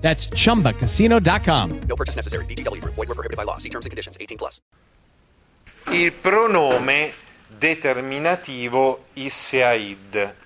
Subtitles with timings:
[0.00, 1.80] That's chumbacasino.com.
[1.86, 2.44] No purchase necessary.
[2.46, 2.94] VGW Group.
[2.96, 3.58] Void were prohibited by law.
[3.58, 4.16] See terms and conditions.
[4.18, 4.60] 18 plus.
[5.90, 7.12] il pronome
[7.48, 10.36] determinativo isseaid.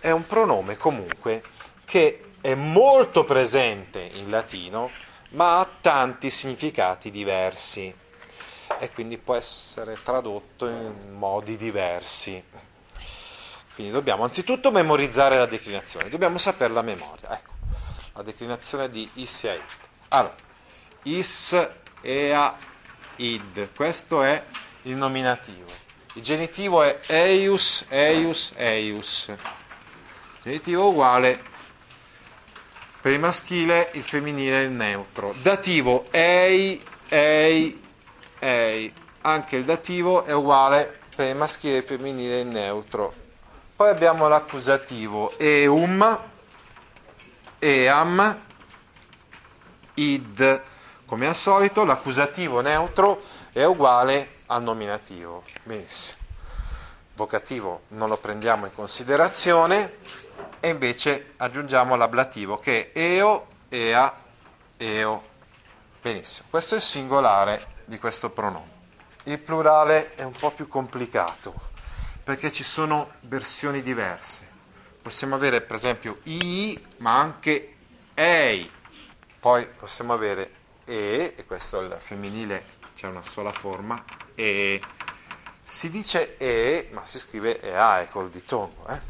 [0.00, 1.42] È un pronome comunque
[1.84, 4.90] che è molto presente in latino,
[5.30, 7.94] ma ha tanti significati diversi
[8.78, 12.42] e quindi può essere tradotto in modi diversi.
[13.74, 17.34] Quindi dobbiamo anzitutto memorizzare la declinazione, dobbiamo saperla a memoria.
[17.34, 17.52] Ecco,
[18.20, 19.62] la declinazione di isseaid.
[20.08, 20.34] Allora,
[21.04, 21.68] is,
[22.02, 22.56] ea,
[23.16, 23.70] id.
[23.74, 24.44] Questo è
[24.82, 25.70] il nominativo.
[26.14, 29.32] Il genitivo è eius, eius, eius.
[30.42, 31.42] Genitivo uguale
[33.00, 35.34] per il maschile, il femminile, il neutro.
[35.40, 37.82] Dativo ei, ei,
[38.38, 38.92] ei.
[39.22, 43.14] Anche il dativo è uguale per il maschile, il femminile e il neutro.
[43.76, 46.29] Poi abbiamo l'accusativo eum,
[47.60, 48.40] eam,
[49.94, 50.62] id.
[51.04, 55.44] Come al solito l'accusativo neutro è uguale al nominativo.
[55.62, 56.18] Benissimo.
[57.14, 59.98] Vocativo non lo prendiamo in considerazione
[60.58, 64.14] e invece aggiungiamo l'ablativo che è eo, ea,
[64.76, 65.22] eo.
[66.00, 66.46] Benissimo.
[66.48, 68.78] Questo è il singolare di questo pronome.
[69.24, 71.52] Il plurale è un po' più complicato
[72.22, 74.48] perché ci sono versioni diverse.
[75.02, 77.76] Possiamo avere per esempio i, ma anche
[78.14, 78.70] ei.
[79.38, 80.50] Poi possiamo avere
[80.84, 84.02] e, e questo è il femminile, c'è una sola forma,
[84.34, 84.80] e.
[85.64, 89.00] Si dice e, ma si scrive ea col ditongo, eh?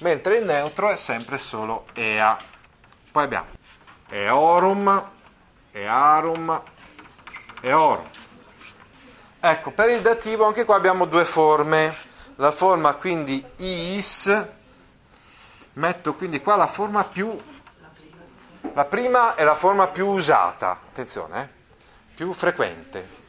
[0.00, 2.36] mentre il neutro è sempre solo ea.
[3.12, 3.48] Poi abbiamo
[4.08, 5.10] eorum,
[5.70, 6.62] earum,
[7.60, 8.08] eorum.
[9.40, 11.94] Ecco, per il dativo anche qua abbiamo due forme.
[12.36, 14.46] La forma quindi is,
[15.74, 17.38] metto quindi qua la forma più
[18.72, 21.48] la prima è la forma più usata, attenzione, eh?
[22.14, 23.22] più frequente.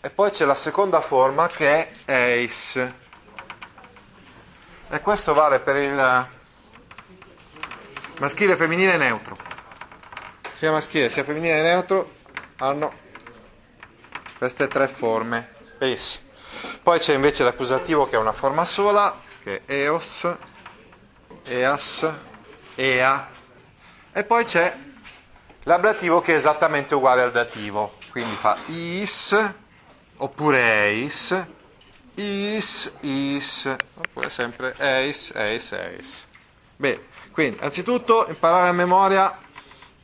[0.00, 2.76] E poi c'è la seconda forma che è eis.
[4.90, 6.26] E questo vale per il
[8.18, 9.38] maschile, femminile e neutro.
[10.52, 12.12] Sia maschile sia femminile e neutro
[12.58, 12.92] hanno
[14.36, 15.54] queste tre forme.
[15.78, 16.28] Benissimo.
[16.82, 20.28] Poi c'è invece l'accusativo che è una forma sola, che è eos,
[21.48, 22.10] eas,
[22.74, 23.28] ea
[24.12, 24.76] e poi c'è
[25.62, 29.54] l'ablativo che è esattamente uguale al dativo, quindi fa is
[30.16, 31.46] oppure eis,
[32.14, 36.26] is, is, oppure sempre eis, eis, eis.
[36.74, 39.38] Bene, quindi anzitutto imparare a memoria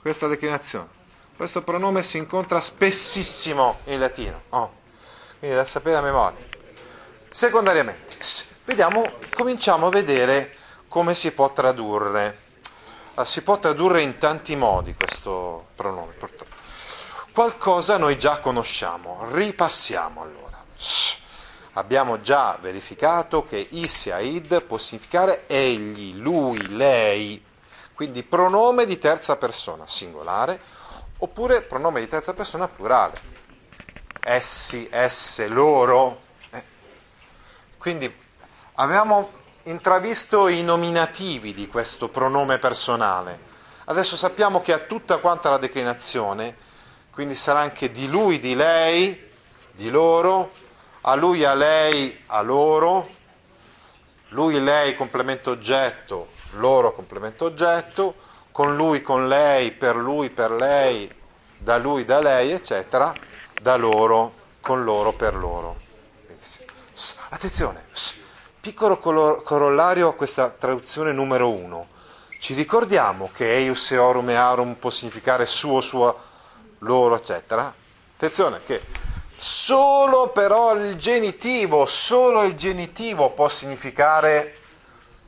[0.01, 0.89] questa declinazione.
[1.37, 4.75] Questo pronome si incontra spessissimo in latino, oh,
[5.41, 6.39] quindi da sapere a memoria.
[7.29, 8.17] Secondariamente,
[8.65, 10.55] vediamo, cominciamo a vedere
[10.95, 12.39] come si può tradurre.
[13.15, 16.55] Ah, si può tradurre in tanti modi questo pronome, purtroppo.
[17.33, 20.65] Qualcosa noi già conosciamo, ripassiamo allora.
[21.73, 27.45] Abbiamo già verificato che isse aid può significare egli, lui, lei,
[27.93, 30.61] quindi pronome di terza persona singolare
[31.19, 33.21] oppure pronome di terza persona plurale.
[34.21, 36.21] Essi, esse, loro.
[36.51, 36.65] Eh.
[37.79, 38.17] Quindi
[38.75, 43.53] avevamo intravisto i nominativi di questo pronome personale.
[43.87, 46.57] Adesso sappiamo che ha tutta quanta la declinazione,
[47.11, 49.31] quindi sarà anche di lui, di lei,
[49.73, 50.53] di loro,
[51.03, 53.09] a lui, a lei, a loro,
[54.29, 58.15] lui, lei, complemento oggetto, loro, complemento oggetto,
[58.51, 61.13] con lui, con lei, per lui, per lei,
[61.59, 63.13] da lui, da lei, eccetera,
[63.61, 65.81] da loro, con loro, per loro.
[67.29, 68.24] Attenzione!
[68.65, 71.89] Piccolo corollario a questa traduzione numero uno.
[72.39, 76.17] Ci ricordiamo che eius eorum e arum può significare suo, sua,
[76.79, 77.75] loro, eccetera?
[78.15, 78.83] Attenzione che
[79.37, 84.57] solo però il genitivo, solo il genitivo può significare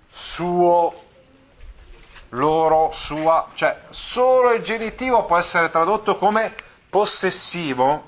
[0.09, 0.95] suo,
[2.31, 6.55] loro, sua, cioè solo il genitivo può essere tradotto come
[6.89, 8.03] possessivo,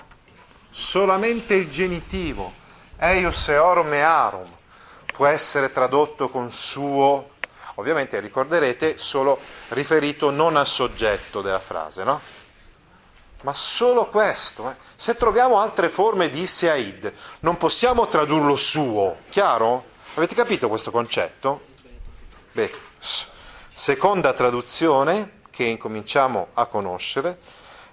[0.71, 2.51] solamente il genitivo,
[2.97, 4.57] eius eorum e arum
[5.19, 7.31] può essere tradotto con suo,
[7.75, 9.37] ovviamente ricorderete, solo
[9.67, 12.21] riferito non al soggetto della frase, no?
[13.41, 14.69] ma solo questo.
[14.69, 14.77] eh.
[14.95, 17.11] Se troviamo altre forme di Isseaid,
[17.41, 19.87] non possiamo tradurlo suo, chiaro?
[20.13, 21.63] Avete capito questo concetto?
[22.53, 22.71] Beh,
[23.73, 27.39] seconda traduzione che incominciamo a conoscere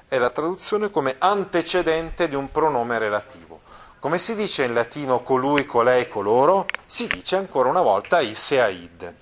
[0.06, 3.62] è la traduzione come antecedente di un pronome relativo.
[3.98, 6.66] Come si dice in latino colui, colei, coloro?
[6.84, 9.16] Si dice ancora una volta Isseaid.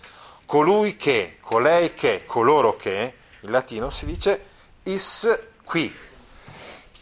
[0.47, 4.45] Colui che, colei che, coloro che, in latino si dice
[4.83, 5.97] is qui,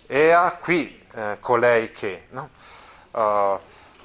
[0.06, 2.50] ea qui, eh, colei che, no?
[3.10, 3.58] Uh,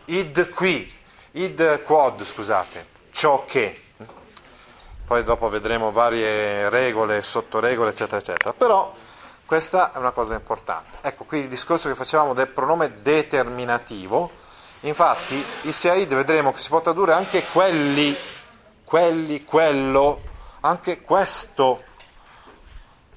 [0.06, 0.92] id qui,
[1.32, 3.84] id quod, scusate, ciò che.
[5.06, 8.54] Poi dopo vedremo varie regole, sottoregole, eccetera, eccetera.
[8.54, 8.94] Però
[9.48, 10.98] questa è una cosa importante.
[11.02, 14.30] Ecco qui il discorso che facevamo del pronome determinativo.
[14.82, 18.16] Infatti, i seaid vedremo che si può tradurre anche quelli,
[18.84, 20.22] quelli, quello,
[20.60, 21.84] anche questo,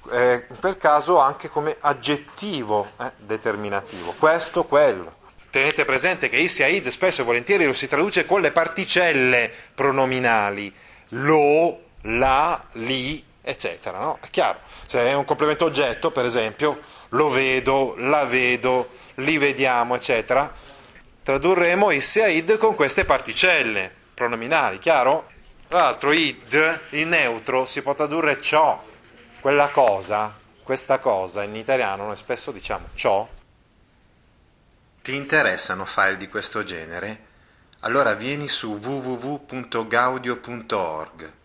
[0.09, 5.19] eh, in quel caso anche come aggettivo eh, determinativo, questo, quello.
[5.49, 10.73] Tenete presente che Isiaid spesso e volentieri lo si traduce con le particelle pronominali,
[11.09, 13.99] lo, la, li, eccetera.
[13.99, 14.17] No?
[14.21, 16.79] È chiaro, se è un complemento oggetto, per esempio,
[17.09, 20.49] lo vedo, la vedo, li vediamo, eccetera,
[21.23, 25.29] tradurremo Isiaid con queste particelle pronominali, chiaro?
[25.67, 28.83] Tra l'altro id, il neutro, si può tradurre ciò,
[29.39, 33.27] quella cosa, questa cosa, in italiano noi spesso diciamo ciò.
[35.01, 37.29] Ti interessano file di questo genere?
[37.79, 41.39] Allora vieni su www.gaudio.org